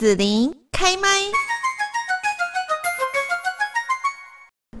[0.00, 1.08] 子琳开麦。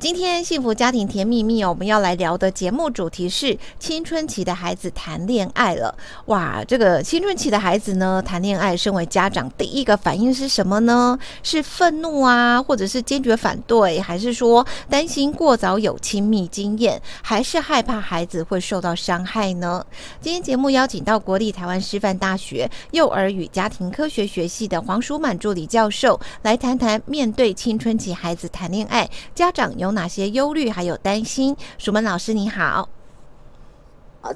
[0.00, 5.94] 今天幸福家庭甜蜜蜜哦，我们要来聊的节目主题是青春期的孩子谈恋爱了。
[6.24, 11.18] 哇，这个青春期的孩子呢，谈恋爱，身为家长第一个反应是什么呢？
[11.42, 19.84] 是愤怒啊，或者是坚决反对，还是说担心过早有亲密经验，还是害怕孩子会受到伤害呢？
[20.18, 31.56] 今天节目邀请到国立台湾师范大学幼儿与家庭科学学系的黄淑满助理教授来谈谈面对青春期孩子谈恋爱，家长有哪些忧虑还有担心？
[31.78, 32.88] 淑满老师你好，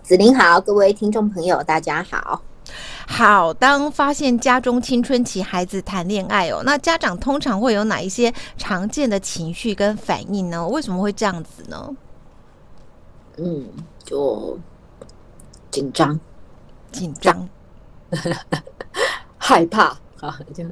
[0.03, 2.41] 子琳好，各位听众朋友大家好。
[3.07, 10.67] 好，当发现家中青春期孩子谈恋爱哦，那家长通常会有哪一些常见的情绪跟反应呢？
[10.67, 11.95] 为什么会这样子呢？
[13.37, 13.69] 嗯，
[14.03, 14.59] 就
[15.71, 16.19] 紧张，
[16.91, 17.47] 紧张，
[19.37, 19.89] 害怕
[20.21, 20.65] 啊，就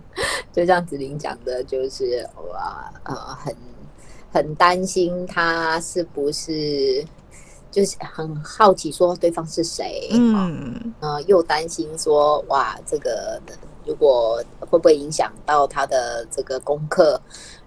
[0.53, 3.55] 就像子琳讲的，就是哇呃很。
[4.33, 7.05] 很担心他是不是，
[7.71, 13.41] 就是很好奇说对方是谁，嗯，呃，又担心说哇，这个
[13.85, 17.21] 如果会不会影响到他的这个功课，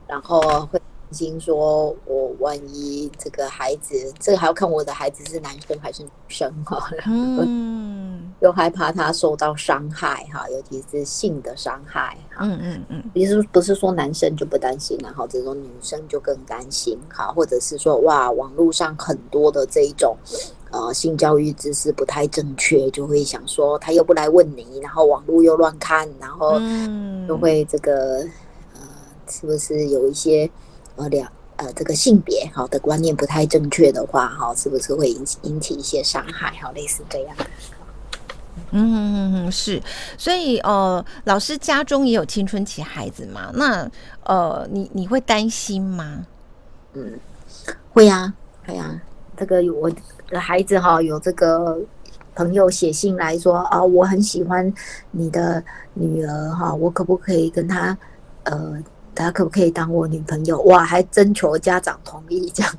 [0.08, 0.42] 然后
[0.72, 7.95] 会担心说我万一这个孩子，这个还要看我的孩子是男生还是女生哈，嗯。
[8.46, 12.16] 又害怕他受到伤害哈，尤其是性的伤害。
[12.40, 20.16] 嗯嗯嗯，其实不是说男生就不担心，然后这种女生就更担心哈，或者是说哇，网络上很多的这一种
[20.70, 26.60] 呃性教育知识不太正确，就会想说他又不来问你，然后网络又乱看，然后
[27.28, 28.18] 就会这个
[28.76, 28.82] 呃
[29.28, 30.48] 是不是有一些
[30.98, 37.36] 呃两呃这个性别好的观念不太正确的话哈，是不是会引起引起一些伤害哈，类似这样。
[38.72, 39.82] 嗯嗯嗯，是，
[40.18, 43.52] 所以呃，老师家中也有青春期孩子嘛？
[43.54, 43.90] 那
[44.24, 46.26] 呃，你你会担心吗？
[46.94, 47.20] 嗯，
[47.94, 48.34] 会呀，
[48.66, 49.00] 会呀。
[49.38, 49.92] 这个有我
[50.30, 51.78] 的孩子哈，有这个
[52.34, 54.74] 朋友写信来说啊，我很喜欢
[55.12, 55.62] 你的
[55.94, 57.98] 女儿哈，我可不可以跟她
[58.44, 58.82] 呃，
[59.14, 60.62] 她可不可以当我女朋友？
[60.64, 62.74] 哇，还征求家长同意这样。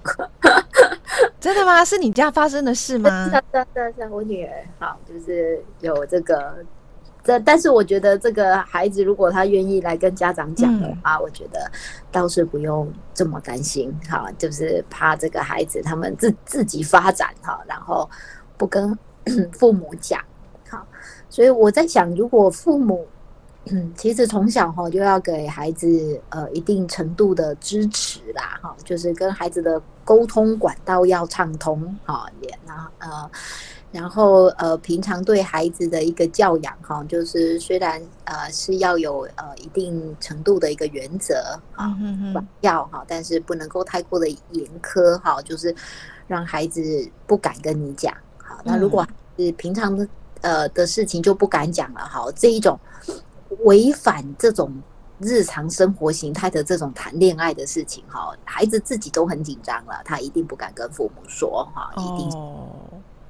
[1.46, 1.84] 真的吗？
[1.84, 3.08] 是你家发生的事吗？
[3.26, 6.56] 是是是是，我女儿好，就是有这个
[7.22, 11.70] 这，但是我觉得这个孩子如果他愿意来跟家长讲的话，嗯、我觉得
[12.10, 18.10] 倒是不用这么担心哈，就是怕这个孩子他们自自己发展哈，然后
[18.56, 18.98] 不跟
[19.52, 20.20] 父母讲
[20.68, 20.84] 好，
[21.30, 23.06] 所以我在想，如果父母。
[23.68, 33.30] 嗯，其实从小哈就要给孩子呃一定程度的支持啦哈，就是跟孩子的沟通管道要畅通哈，也然后呃
[33.90, 41.92] 然后呃平常对孩子的一个教养哈，就是虽然呃是要有呃一定程度的一个原则啊
[42.32, 45.74] 管教哈，但是不能够太过的严苛哈，就是
[46.28, 46.80] 让孩子
[47.26, 49.04] 不敢跟你讲好，那如果
[49.36, 50.06] 是平常的
[50.42, 52.78] 呃的事情就不敢讲了哈，这一种。
[53.64, 54.72] 违反这种
[55.18, 62.68] 日常生活形态的这种谈恋爱的事情，哈，孩子自己都很紧张了，他一定不敢跟父母说，哈，一定、oh.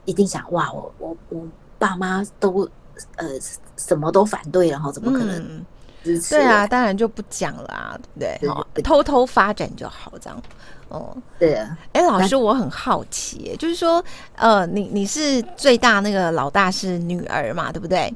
[0.04, 1.46] 一定想，哇，我我我
[1.78, 2.68] 爸妈都
[3.16, 3.28] 呃
[3.76, 5.64] 什么都反对，然后怎么可能？
[6.30, 8.40] 对啊，当然就不讲了啊，对，
[8.84, 10.40] 偷偷发展就好，这样，
[10.88, 14.00] 哦，对啊，哎，老师，我很好奇，就是说，
[14.36, 18.14] 呃，你你是最大那个老大是女儿嘛，对不对？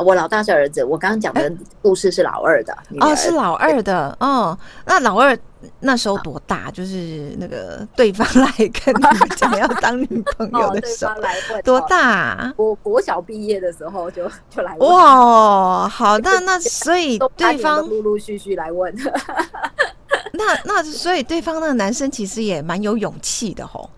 [0.00, 1.52] 我老大是儿子，我刚刚讲的
[1.82, 2.72] 故事是老二的。
[2.72, 4.58] 欸、哦，是老二的哦。
[4.86, 5.36] 那老二
[5.80, 6.70] 那时候多大？
[6.70, 12.52] 就是那个对方来跟你讲要当女朋友的时候，来问多大？
[12.56, 14.90] 我国小毕业的时候就就来问。
[14.90, 18.94] 哇，好，那那 所以对方陆陆续续来问。
[20.32, 23.90] 那那所以对方那个男生其实也蛮有勇气的吼，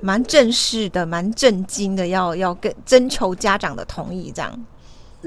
[0.00, 4.52] 蛮正式的，蛮震惊的，要要跟征求家长的同意这样。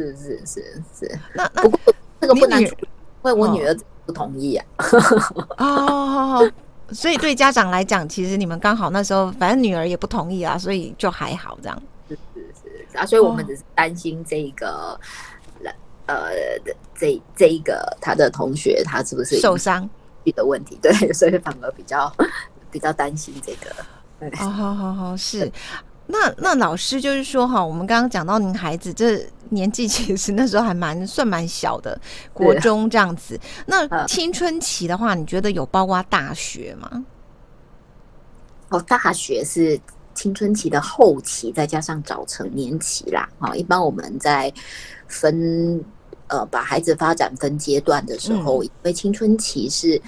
[0.01, 2.67] 是是是是，那那不过这个不难，因
[3.21, 4.65] 为我女儿不同意啊。
[5.57, 6.51] 哦，
[6.91, 11.83] 所以对家长来讲，其实你们刚好那时候，反正女儿也不同意啊，所以就还好这样。
[12.09, 12.41] 是是
[12.91, 14.99] 是啊，所以我们只是担心这个，
[16.07, 16.31] 呃，
[16.95, 19.87] 这这一个他的同学他是不是受伤
[20.35, 20.79] 的问题？
[20.81, 22.11] 对，所以反而比较
[22.71, 24.35] 比较担心这个。
[24.35, 25.51] 好好好好是。
[26.11, 31.99] 那那老师就是说哈，我们刚刚讲到您孩子这年纪其实那时候还蛮算蛮小的，
[32.33, 33.39] 国中这样子。
[33.65, 37.05] 那青春期的话，你觉得有包括大学吗？
[38.69, 39.79] 哦，大学是
[40.13, 43.27] 青春期的后期，再加上早成年期啦。
[43.39, 44.53] 哈，一般我们在
[45.07, 45.83] 分
[46.27, 50.01] 呃把孩子发展分阶段的时候，嗯、因为青春期是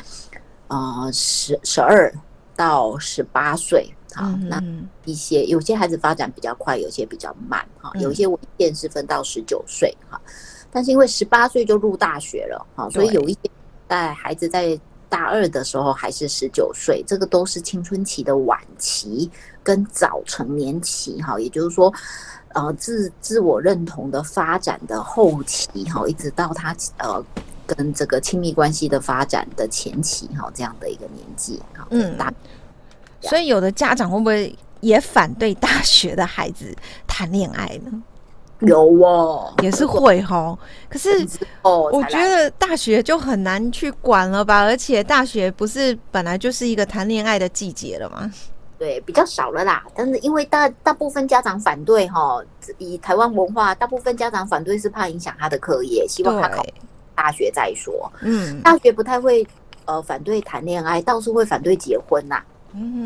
[0.68, 2.14] 呃十十二
[2.56, 3.90] 到十八岁。
[4.14, 4.62] 好，那
[5.06, 7.92] 一些有些孩子发展比较快，有些比较慢哈。
[7.96, 10.22] 有一些文献是分到十九岁哈，
[10.70, 13.40] 但是因为十八岁就入大学了哈，所以有一些
[13.90, 14.80] 在孩子在
[15.10, 19.30] 大二的时候还是十九岁，这个都是青春期的晚期
[19.64, 21.92] 跟早成年期哈，也就是说，
[22.50, 27.24] 呃，自自我认同的发展的后期哈，一直到他呃
[27.66, 32.34] 跟这个亲密关系的发展的前期哈，这样的一个年纪哈，嗯，大。
[33.24, 36.76] 所以，有的家长会不会也反对大学的孩子
[37.08, 37.92] 谈恋爱呢？
[38.60, 40.58] 有哦，也是会哈。
[40.90, 41.28] 可是
[41.64, 44.64] 哦，我觉得大学就很难去管了吧？
[44.64, 48.32] 而且，大学不是本来就是一个谈恋爱的季节了吗？
[48.80, 49.84] 对，比较少了啦。
[49.96, 52.42] 但是，因为大大部分家长反对哈，
[52.78, 56.66] 以台湾文化，大部分家长反对是怕影响他的课业，希望他考
[57.16, 58.12] 大学再说。
[58.22, 59.46] 嗯，大学不太会
[59.86, 62.42] 呃反对谈恋爱，倒是会反对结婚呐。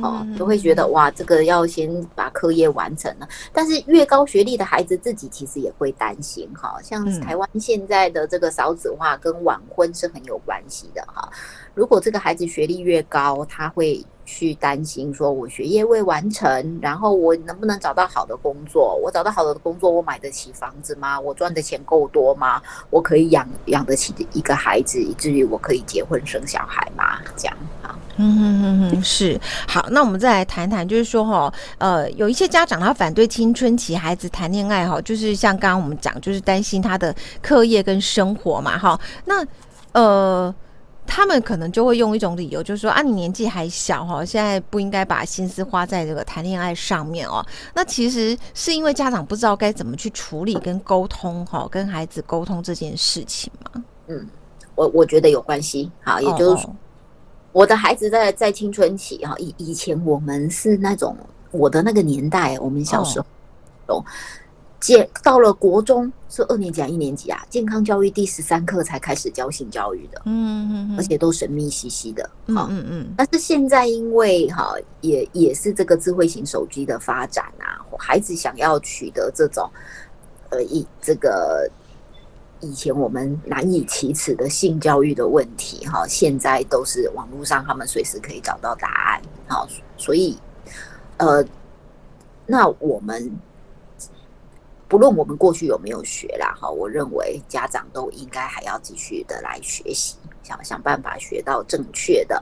[0.02, 3.28] 哦，都会觉得哇，这个要先把课业完成了。
[3.52, 11.30] 但是越高学历的孩子自己其实也会担心哈，像台湾现在的这个少子化跟晚婚是很有关系的哈。
[11.74, 19.00] 如果这个孩子学历越高，他会去担心说，我学业未完成，然后我能不能找到好的工作？
[19.04, 21.20] 我找到好的工作，我买得起房子吗？
[21.20, 22.62] 我赚的钱够多吗？
[22.90, 27.20] 我可以养养得起一个孩子，以至于我可以结婚生小孩吗？
[27.36, 27.98] 这样哈。
[28.20, 39.00] 嗯哼哼哼，是好，那我们再来谈谈，就是说哈，呃，有一些家长他反对青春期孩子谈恋爱哈，就是像刚刚我们讲，就是担心他的课业跟生活嘛哈。
[39.26, 39.46] 那
[39.92, 40.54] 呃，
[41.06, 47.46] 他们可能就会用一种理由，就是说啊，你年纪还小哈，现在不应该把心思花在这个谈恋爱上面哦。
[47.76, 53.84] 那其实是因为家长不知道该怎么去处理跟沟通哈，跟孩子沟通这件事情嘛。
[54.08, 54.28] 嗯，
[54.74, 56.76] 我我觉得有关系，好，也就是说。
[57.58, 61.18] 我的孩子在在青春期哈，以以前我们是那种
[61.50, 63.20] 我的那个年代，我们小时
[63.88, 64.06] 候，
[64.80, 65.24] 健、oh.
[65.24, 73.08] 到了国中是二年级啊，一年级啊，健康教育第十三课才开始教性教育的，嗯嗯嗯，而且都神秘兮兮的，嗯嗯嗯。
[73.18, 79.68] 但是现在因为哈，也也是这个智慧型手机的发展啊，孩子想要取得这种，
[80.52, 81.68] 呃，以这个。
[82.62, 90.38] 以前我们难以启齿的性教育的问题，哈，现在都是网络上他们随时可以找到答案，好，所以，
[91.18, 91.46] 呃，
[92.46, 93.32] 那我们
[94.88, 102.42] 不论我们过去有没有学啦，哈，我认为家长都应该还要继续的来学习，想想办法学到正确的，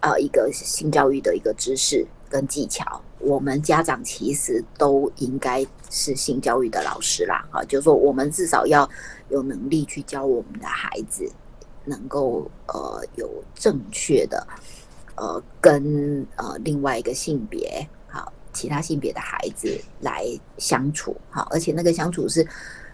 [0.00, 3.00] 呃，一个性教育的一个知识跟技巧。
[3.20, 8.88] 我们家长其实都应该是性教育的老师啦，哈，就是说我们至少要
[9.30, 11.30] 有能力去教我们的孩子，
[11.84, 14.46] 能够呃有正确的
[15.16, 20.24] 呃跟呃另外一个性别好其他性别的孩子来
[20.58, 22.46] 相处，好，而且那个相处是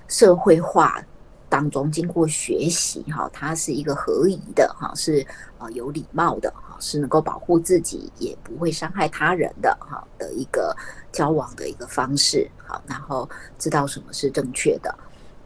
[0.08, 1.02] 社会化
[1.48, 5.26] 当中经过学习哈，它是一个合宜的哈，是
[5.58, 6.72] 呃有礼貌的哈。
[6.80, 10.76] 是能够保护自己，也不会伤害他人的哈的一个
[11.12, 13.26] 交往的一个方式，好，然后
[13.58, 14.94] 知道什么是正确的，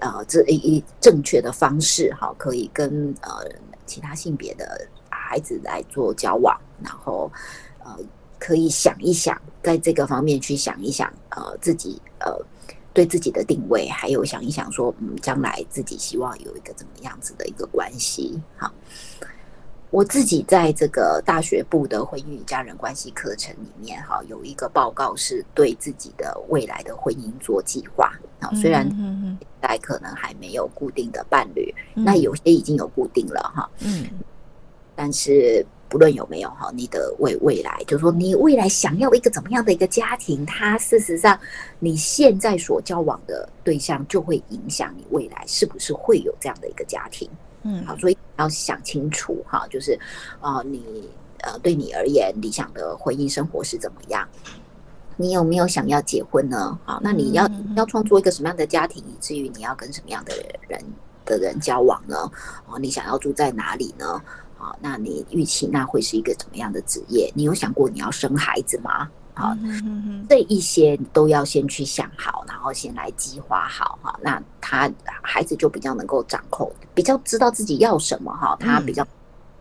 [0.00, 3.44] 呃，这一一正确的方式，哈，可以跟呃
[3.86, 7.30] 其他性别的孩子来做交往，然后
[7.84, 7.96] 呃
[8.38, 12.32] 可以想一想，在这个方面去想一想，呃，自己呃
[12.92, 18.72] 对自己的定位，还有想一想说，嗯，将来自己希望有一个怎么样子的一个关系，好。
[19.90, 28.12] 我自己在这个大学部的婚姻与家人关系课程里面，哈，有一个报告是对自己的未来的婚姻做计划。
[28.40, 28.86] 啊，虽然
[29.40, 34.06] 现在可能还没有固定的伴侣，那有些已经有固定了，哈，嗯，
[34.94, 41.36] 但是不论有没有哈，你的未未来，就是说你未来想要一个怎么样的一个家庭，它事实上
[41.80, 47.28] 你现在所交往的对象就会影响你未来是不是会有这样的一个家庭。
[47.68, 49.98] 嗯，好，所以要想清楚哈，就是，
[50.40, 51.06] 呃，你
[51.42, 54.26] 呃，对你而言，理想的婚姻生活是怎么样？
[55.18, 56.78] 你有没有想要结婚呢？
[56.86, 57.46] 好，那你要
[57.76, 60.32] 要创作一个什么样的家庭，以至于你要跟什么样的
[60.66, 60.82] 人
[61.26, 62.16] 的人交往呢？
[62.66, 64.22] 哦，你想要住在哪里呢？
[64.58, 67.30] 啊，那你预期那会是一个怎么样的职业？
[67.34, 69.08] 你有想过你要生孩子吗？
[69.38, 69.56] 好，
[70.28, 74.18] 这一些都要先去想好，然后先来计划好哈。
[74.20, 74.90] 那他
[75.22, 78.56] 孩子就比较能够掌控，比较知道自己要什么哈。
[78.58, 79.06] 他比较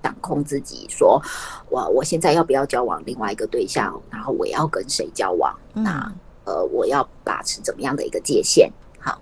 [0.02, 1.22] 掌控自己，说
[1.70, 5.56] 我我现在要不要交往另外一个对象，然后我要跟谁交往？
[5.74, 6.12] 那
[6.46, 8.72] 呃，我要把持怎么样的一个界限？
[9.00, 9.22] 好，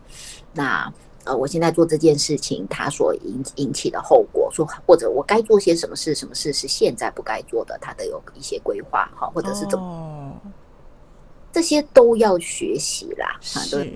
[0.54, 0.90] 那
[1.24, 10.05] 呃，我现在做这件事情，它所引引起的后果，说或者我该做些什么事，什么事是现在不该做的，他都有一些规划，哈，或者是怎么，哦、
[11.56, 13.90] 这些都要学习啦，是。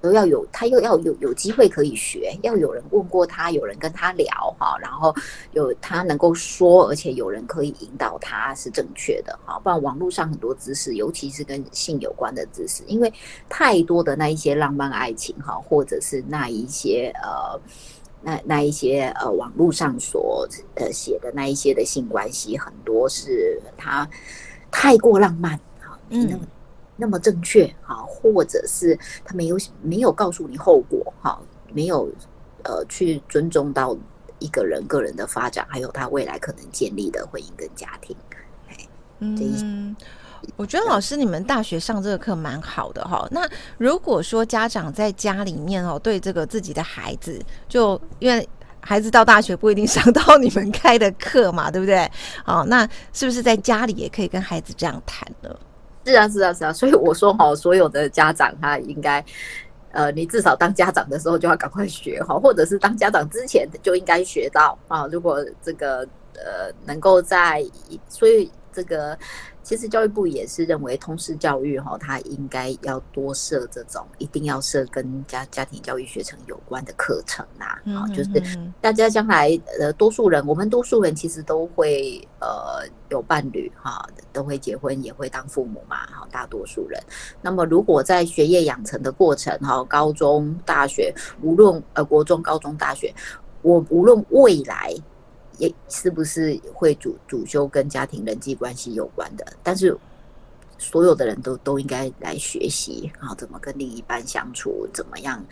[0.00, 4.26] 都要有，他又要有有机会可以学，要有人问过他，有人跟他聊
[4.58, 5.14] 哈，然后
[5.52, 13.12] 有他能够说，而且有人可以引导他是正确的哈，不然网络上很多知识，尤其是跟性有关的知识，因为
[13.48, 17.56] 太多的那一些浪漫爱情哈，或者是那一些呃
[18.20, 24.04] 那那一些呃网络上所呃写的那一些的性关系，很多是他
[24.72, 26.40] 太过浪漫哈，嗯。
[27.02, 31.36] 那么正确啊，或者是他没有没有告诉你后果哈，
[31.72, 32.08] 没有
[32.62, 33.96] 呃去尊重到
[34.38, 38.16] 一个人个人的发展，还有他未来可能建立的婚姻跟家庭。
[39.18, 39.96] 嗯，
[40.54, 43.26] 我觉得老师你们大学上这个课蛮好的哈。
[43.32, 52.08] 那如果说家长在家里面哦，对这个自己的孩子，就因为孩子到大学不一定上到你们开的课嘛，对不对？
[52.44, 55.50] 哦，那是不是在家里也可以跟孩子这样谈呢？
[56.04, 59.24] 是啊，是啊，是啊，所以我说哈，所有的家长他应该，
[59.92, 65.06] 呃，你至少当家长的时候就要赶快学哈，或者是当家长之前就应该学到啊。
[65.06, 67.64] 如果这个呃能够在，
[68.08, 69.18] 所以这个。
[69.62, 77.64] 其实教育部也是认为通识教育哈，它应该要多设这种，一定要设跟家家庭教育学程有关的课程呐。
[77.94, 78.30] 啊，就是
[78.80, 86.06] 大家将来呃，多数人，我们多数人其实都会呃有伴侣哈，都会结婚，也会当父母嘛。
[86.06, 87.00] 哈，大多数人。
[87.40, 93.14] 那么如果在学业养成的过程哈，高中、大学，无论呃国中、高中、大学，
[93.62, 94.92] 我无论未来。
[95.58, 99.44] 也是不是会主主修跟家庭人际关系有关的？
[99.62, 99.96] 但是
[100.78, 105.44] 所有的人都都应该来学习，好，怎么跟另一半相处，怎么样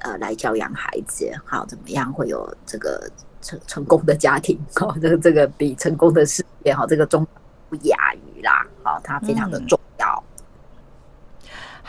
[0.00, 4.58] 呃来教养孩子，好，怎么样会有这个成成功的家庭？
[4.74, 7.26] 好，这个这个比成功的事业好，这个中
[7.70, 9.77] 不亚于啦，好，它非常的重。
[9.77, 9.77] 嗯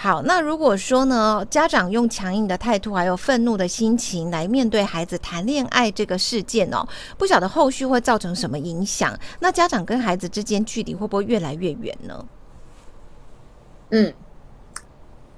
[0.02, 6.88] 好，那如果说呢，家长用强硬的态度还有愤怒的心情来面对孩子谈恋爱这个事件哦，
[7.18, 9.14] 不晓得后续会造成什么影响？
[9.42, 12.26] 那家长跟孩子之间距离会不会越来越远呢？
[13.90, 14.14] 嗯，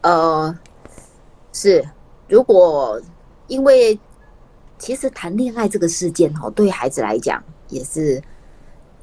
[0.02, 0.56] 呃，
[1.52, 1.84] 是，
[2.28, 3.02] 如果
[3.48, 4.00] 因为
[4.78, 8.22] 其实谈恋爱这个事件哦，对孩子来讲也是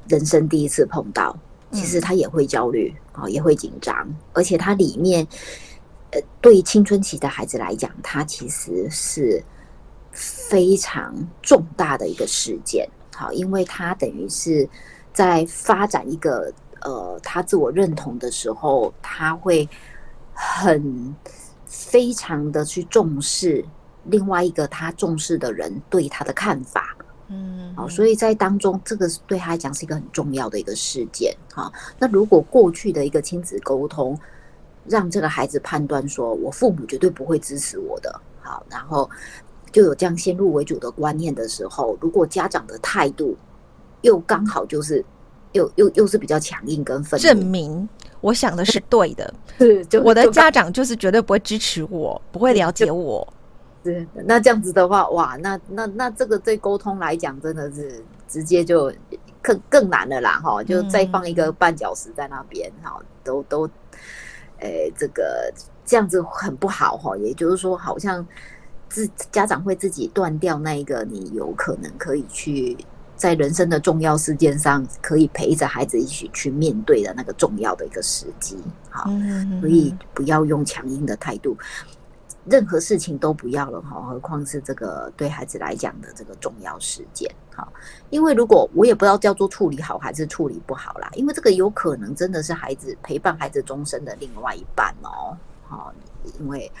[0.07, 1.37] 人生第一次碰到。
[1.71, 5.25] 其实他也会焦虑啊，也会紧张，而且他里面，
[6.11, 9.43] 呃，对青春期的孩子来讲，他其实是
[10.11, 12.89] 非常重大的一个事件。
[13.15, 14.67] 好，因为他等于是
[15.13, 19.67] 在发展一个呃，他自我认同的时候，他会
[20.33, 21.15] 很
[21.65, 23.63] 非常的去重视
[24.05, 26.95] 另外一个他重视的人对他的看法。
[27.31, 31.31] 嗯，好，所以在当中，这个对他来讲是一个很重要的一个事件。
[31.53, 34.19] 哈，那如果过去的一个亲子沟通，
[34.87, 39.07] 让这个孩子判断说，我父母绝对不会支持我的，好，然后
[39.71, 43.37] 就有这样先入为主的观念的时候，如果家长的态度
[44.01, 45.05] 又刚好就是
[45.51, 47.87] 又又又是比较强硬跟愤怒，证明
[48.21, 53.27] 我想的是对的， 是，就我的家长就是绝对不会支持我，不会了解我。
[53.83, 58.91] 是，那这样子的话，哇，那那那这个对沟通来讲，真的是直接就
[59.41, 63.65] 更更难了啦，哈，就再放一个绊脚石在那边，哈，都都，
[64.57, 65.49] 诶、欸，这个
[65.85, 68.25] 这样子很不好，哈，也就是说，好像
[68.89, 72.75] 自家长会自己断掉那一个你有可能可以去
[73.15, 78.57] 在人生的重要事件上，可以陪着孩子一起去面对的那个重要的一个时机，
[78.89, 79.09] 好，
[79.61, 81.55] 所以不要用强硬的态度。
[82.49, 87.67] 任何事情都不要了哈，何况是这个对孩子来讲的这个重要事件哈。
[88.09, 95.37] 因为如果我也不知道叫做处理好还是处理不好啦，因为这个有可能真的是孩子陪伴孩子终身的另外一半哦。
[95.67, 95.93] 哈，
[96.39, 96.71] 因为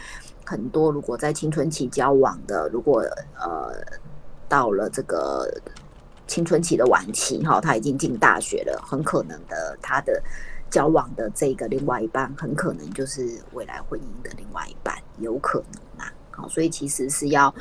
[0.45, 3.01] 很多如果在青春期交往的，如果
[3.39, 3.73] 呃
[4.47, 5.47] 到了这个
[6.25, 10.21] 青春期的晚期哈，他已经进大学了，很可能的他的。
[10.69, 16.13] 交往的这个另外一半，很可能就是未来婚姻的另外一半，有可能啊。
[16.31, 17.53] 好，所以其实是要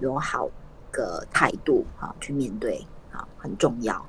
[0.00, 0.48] 有好
[0.90, 4.04] 个态度，好去面对，好很重要。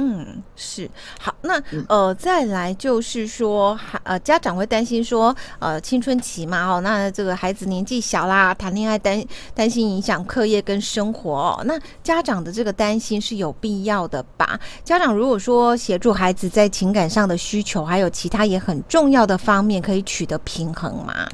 [0.00, 0.88] 嗯，是
[1.20, 1.34] 好。
[1.42, 9.20] 那呃，再来就是说，呃，家长会担心说，呃，青春期嘛，哦，那这个孩子年纪小啦，谈恋爱担
[9.54, 11.62] 担心影响课业跟生活哦。
[11.64, 14.58] 那家长的这个担心是有必要的吧？
[14.84, 21.28] 家长如果说协助孩子在情感上的需求，还有其他也很重要的方面，可以取得平衡吗？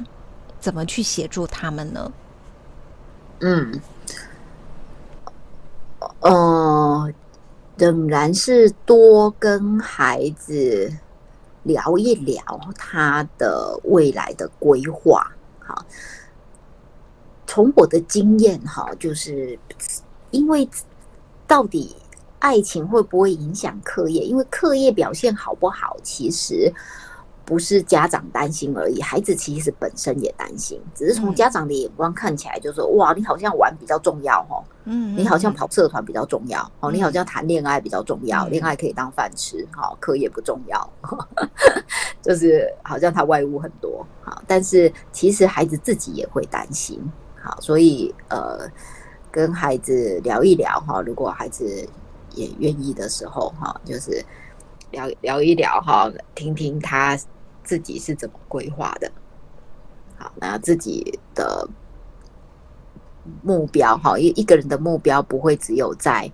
[0.59, 2.11] 怎么去协助他们呢？
[3.41, 3.79] 嗯，
[6.21, 7.13] 呃，
[7.77, 10.91] 仍然是多跟孩子
[11.63, 12.41] 聊一聊
[12.77, 15.31] 他的未来的规划。
[15.59, 15.85] 好，
[17.45, 19.57] 从我的经验哈，就是
[20.31, 20.67] 因为
[21.47, 21.95] 到底
[22.39, 24.23] 爱情会不会影响课业？
[24.23, 26.73] 因为课业表现好不好，其实。
[27.45, 40.89] 不是家长担心而已，孩子其实本身也担心，只是从家长的眼光看起来，就是说，哇，你好像玩比较重要哦，嗯，你好像跑社团比较重要哦，你好像谈恋爱比较重要，恋爱可以当饭吃，好，课业不重要，
[42.23, 46.99] 就是好像他外物很多，好，但是其实孩子自己也会担心，
[47.39, 48.67] 好，所以呃，
[49.29, 51.87] 跟孩子聊一聊哈，如果孩子
[52.33, 54.25] 也愿意的时候哈，就是
[54.89, 57.15] 聊聊一聊哈，听听他。
[57.65, 59.11] 自己是怎么规划的？
[60.17, 61.67] 好，那自己的
[63.41, 66.31] 目标哈，一一个人的目标不会只有在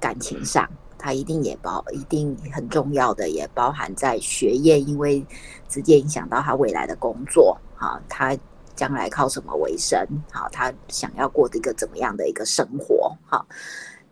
[0.00, 0.66] 感情上，
[0.96, 5.22] 他一定也包，一定很重要的也包含在学业，因为
[5.68, 7.58] 直接影响到他未来的工作。
[7.74, 8.34] 好，他
[8.74, 9.98] 将来靠什么为生？
[10.32, 13.14] 好，他想要过的一个怎么样的一个生活？
[13.26, 13.44] 好。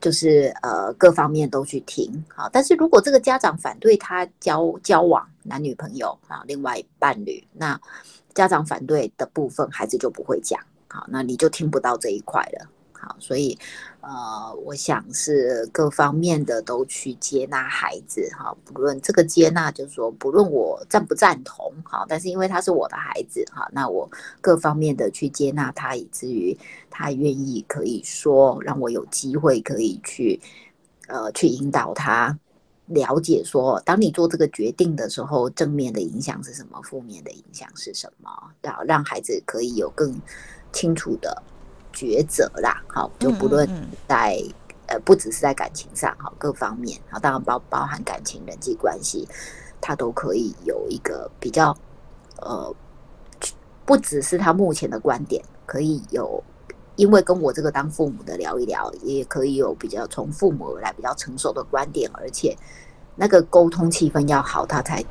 [0.06, 7.76] 就是呃，各方面都去听好，但是如果这个家长反对他交交往男女朋友啊，另外伴侣，那
[8.32, 12.70] 家长反对的部分，孩子就不会讲好，那你就听不到这一块了。
[12.92, 13.58] 好，所以，
[14.08, 24.08] 呃，我想是各方面的都去接纳孩子哈，不论这个接纳，就是说，不论我赞不赞同，哈，但是因为他是我的孩子哈，那我
[24.40, 26.56] 各方面的去接纳他，以至于
[26.88, 30.40] 他愿意可以说，让我有机会可以去，
[31.08, 32.38] 呃，去引导他
[32.86, 38.30] 了解说，当你做这个决定的时候，正面的影响是什么，负面的影响是什么，
[38.62, 40.14] 然后让孩子可以有更
[40.72, 41.42] 清楚的。
[41.96, 43.66] 抉择啦，好，就不论
[44.06, 44.38] 在
[44.88, 49.26] 呃，不只是在感情上，好，各方面，好，当然包包含感情、人际关系，
[49.80, 51.76] 他都可以有一个比较，
[52.42, 52.72] 呃，
[53.86, 56.40] 不只是他目前的观点，可以有，
[56.94, 62.56] 因为跟我这个当父母的聊一聊，也可以有比较从父母而来比较成熟的观点，而且
[63.16, 65.02] 那个沟通气氛要好，他才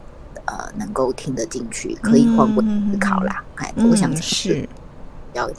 [0.45, 4.69] 呃能够听得进去，可以换位思考啦，哎、嗯，我想是
[5.33, 5.49] 要。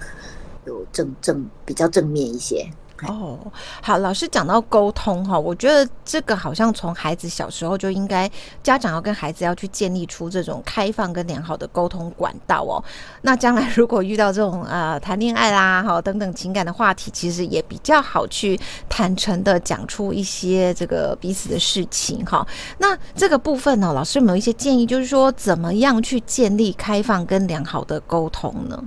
[0.66, 2.68] 有正正比较正面一些
[3.06, 3.38] 哦。
[3.82, 8.30] 好，老师讲到沟通哈，我觉得这个好像从孩子小时候就应该，
[8.62, 12.82] 家长要跟孩子要去建立出这种开放跟良好的沟通管道哦。
[13.20, 22.46] 那将来如果遇到这种呃谈恋爱啦哈等等情感的话题，其实也比较好去坦诚的讲出一些这个彼此的事情哈。
[22.78, 28.82] 那这个部分呢，老师有没有一些建议，就是说怎么样去建立开放跟良好的沟通呢？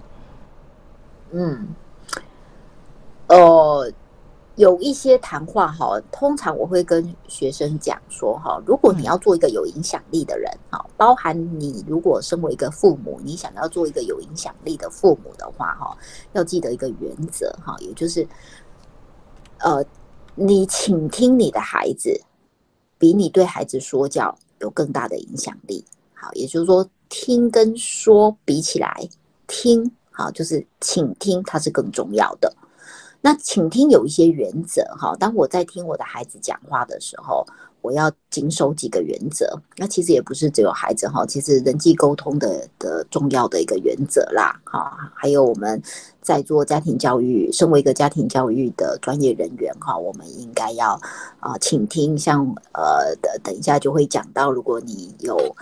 [1.31, 1.67] 嗯，
[3.27, 3.91] 呃，
[4.55, 15.95] 有一些谈话哈，通常我会跟学生讲说哈，如果你要做一个有影响力的人哈，包含你如果身为一个父母，你想要做一个有影响力的父母的话哈，
[16.33, 18.27] 要记得一个原则哈，也就是，
[19.59, 19.85] 呃，
[20.33, 22.19] 你倾听你的孩子，
[22.97, 25.85] 比你对孩子说教有更大的影响力。
[26.15, 29.07] 好，也就是说，听跟说比起来，
[29.45, 29.91] 听。
[30.19, 32.53] 啊，就是倾听，它是更重要的。
[33.21, 35.15] 那倾听有一些原则哈。
[35.17, 37.45] 当我在听我的孩子讲话的时候，
[37.81, 39.57] 我要谨守几个原则。
[39.77, 44.59] 那其实也不是只有孩子哈，其实人际沟通的的重要的一个原则啦。
[44.65, 45.81] 哈，还有我们
[46.21, 50.99] 在做家庭教育，身为一个家庭教育的专业人员哈，我们应该要
[51.39, 52.17] 啊倾听。
[52.17, 55.55] 像呃，等一下就会讲到，如果你有。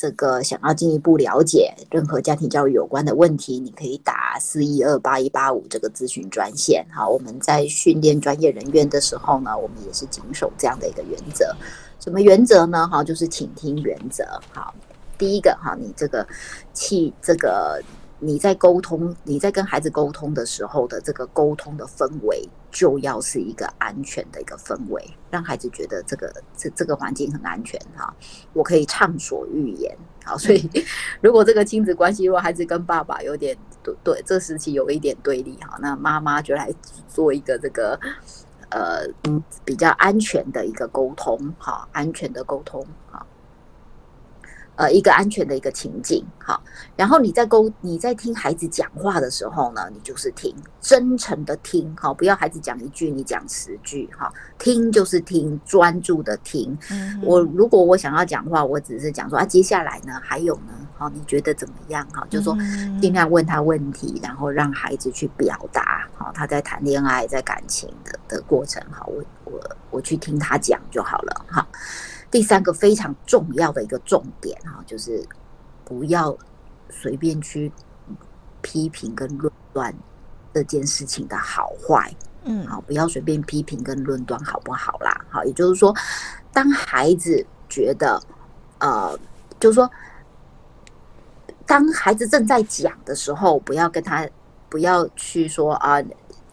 [0.00, 6.82] 这个想要进一步了解任何家庭教育有关的问题，你可以打四一二八一八五这个咨询专线。
[6.90, 11.54] 好，我们在训练专业人员的时候呢，我们也是谨守这样的一个原则。
[11.98, 12.88] 什么原则呢？
[12.88, 14.24] 哈，就是倾听原则。
[14.54, 14.74] 好，
[15.18, 16.26] 第一个哈，你这个
[16.72, 17.78] 气这个。
[18.22, 28.14] 你在沟通，你在跟孩子沟通的时候的这个沟通的氛围，就要是一个安全的一个氛围，让孩子觉得这个这这个环境很安全哈，
[28.52, 29.96] 我可以畅所欲言。
[30.24, 30.70] 好，所以
[31.20, 36.72] 如果这个亲子关系，如果孩子跟爸爸有点对对，这时期有一点对立哈，那妈妈就来
[37.08, 37.98] 做一个这个
[38.70, 43.26] 呃嗯比较安全的一个沟通哈，安全的沟通哈。
[44.76, 46.59] 呃，一个安全的一个情境，好，
[46.96, 56.76] 然后你在沟你在听孩子讲话的时候呢，你就是听，真诚的听，好，不要孩子讲一句你讲十句，哈，听就是听，专注的听。
[56.90, 62.06] 嗯、我如果我想要讲话，我只是讲说啊，接下来呢，还有呢，好，你觉得怎么样？
[62.12, 62.56] 哈，就是说
[63.00, 71.66] 尽量问他问题，然后让孩子去表达，好，他在谈恋爱，在感情的的过程，好，我我我去听他讲就好了，哈。
[72.30, 75.20] 第三个非常重要的一个重点哈，就是
[75.84, 76.30] 不要
[76.90, 77.70] 随便去
[78.60, 79.94] 批评跟论断
[80.52, 85.24] 这件事情的好坏，嗯，好，不要随便批评跟论断好不好啦？
[85.30, 85.94] 好，也就是说，
[86.52, 88.20] 当孩子觉得，
[88.78, 89.18] 呃，
[89.58, 89.90] 就是说，
[91.66, 94.28] 当孩子正在讲的时候，不要跟他，
[94.68, 96.02] 不要去说啊。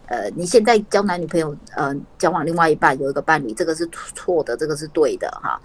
[0.10, 5.60] 呃，你现在交男女朋友，呃，交往另外一半有一个伴侣，这个是错的，这个是对的哈。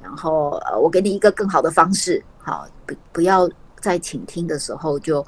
[0.00, 5.24] 然后呃，我给你一个更好的方式，好，不不要在倾听的时候就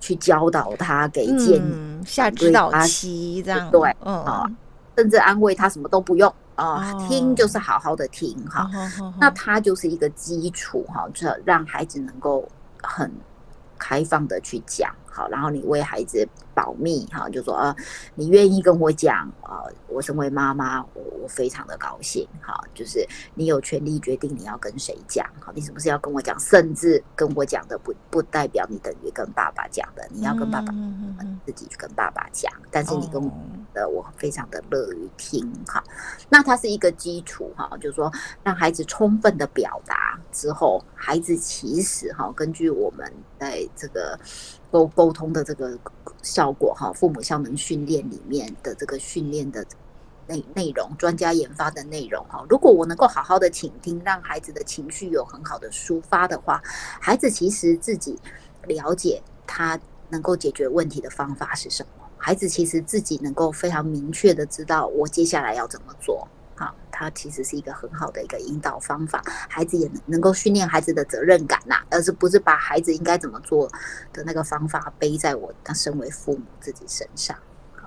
[0.00, 4.56] 去教导他，给建议，嗯、下指导棋这样，对，啊、嗯，
[4.96, 8.68] 甚至安慰他什么都不用啊，哦、听就是好好的听哈。
[9.00, 12.48] 哦、那他就是一个基础哈，这让孩子能够
[12.82, 13.10] 很
[13.78, 14.92] 开放的去讲。
[15.14, 17.74] 好，然后你为孩子保密，哈，就说啊，
[18.14, 26.38] 你愿意跟我讲啊，我身为妈妈，我我非常的高兴，哈，就是你有权利决定你要跟谁讲，好，你是不是要跟我讲？
[26.40, 30.72] 甚至跟我讲的不不代表你等于跟爸爸讲的，你要跟爸爸
[31.46, 33.30] 自己去跟爸爸讲，但是你跟我
[33.74, 35.82] 的我非常的乐于听，哈，
[36.28, 38.12] 那它是一个基础，哈，就是说
[38.42, 44.18] 让孩子充分的表达之后，孩子其实哈，根据我们在这个。
[44.72, 45.78] 沟沟通的这个
[46.22, 49.64] 效效果哈，父母效能训练里面的这个训练的
[50.26, 52.44] 内内容，专家研发的内容哈。
[52.50, 56.60] 如果我能够好好的倾听，让孩子的情绪有很好的抒发的话，
[57.00, 58.18] 孩子其实自己
[58.64, 59.78] 了解他
[60.08, 62.04] 能够解决问题的方法是什么。
[62.16, 66.26] 孩子其实自己能够非常明确的知道我接下来要怎么做。
[67.02, 73.68] 它其实是一个很好的一个引导方法，孩子也能能够训练孩子的责任感呐，而是不是把孩子应该怎么做
[74.12, 77.36] 的那个方法背在我身为父母自己身上，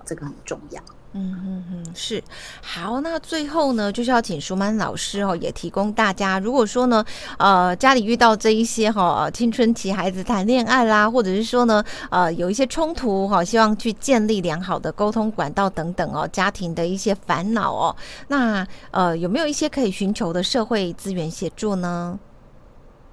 [0.05, 0.81] 这个很重要。
[1.17, 2.21] 嗯嗯嗯，是
[2.61, 2.99] 好。
[2.99, 7.05] 那最后呢，就是要请淑满老师哦，也提供大家，如果说呢，
[7.37, 17.95] 呃，家里遇到这一些哈、青春期孩子谈恋爱啦，或者是说呢，呃，有一些冲突哈、希望去建立良好的沟通管道等等哦，家庭的一些烦恼哦，
[18.27, 22.19] 那呃，有没有一些可以寻求的社会资源协助呢？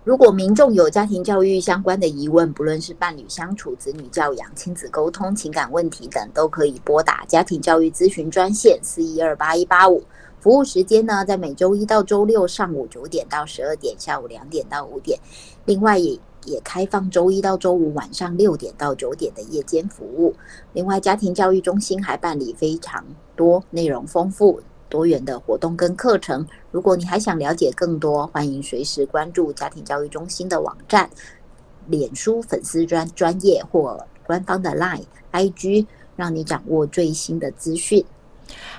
[0.05, 10.03] 如果民众有家庭教育相关的疑问，不论是伴侣相处、子女教养、亲子沟通、情感问题等，都可以拨打家庭教育咨询专线四一二八一八五。
[10.41, 15.21] 服务时间呢，在每周一到周六上午九点到十二点，下午两点到五点。
[15.67, 20.35] 另外也也开放周一到周五晚上六点到九点的夜间服务。
[20.73, 23.05] 另外，家庭教育中心还办理非常
[23.37, 24.61] 多、内容丰富。
[24.93, 31.09] 多元的活动跟课程，如果你还想了解更多，欢迎随时关注家庭教育中心的网站、
[31.87, 38.05] 脸书粉丝专专业或官方的 LINE、IG，让你掌握最新的资讯。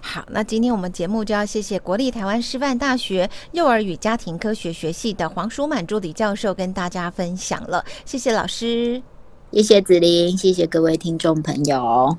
[0.04, 9.02] 好，那今天我们节目就要谢谢国立台湾师范大学幼儿与家庭科学学系的黄淑满助理教授跟大家分享了，谢谢老师，
[9.52, 12.16] 谢谢子琳，谢谢各位听众朋友。